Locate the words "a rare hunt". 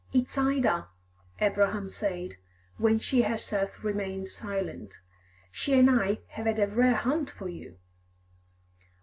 6.57-7.29